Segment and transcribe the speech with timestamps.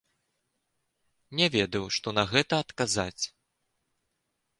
[1.39, 3.23] Не ведаў, што на гэта адказаць.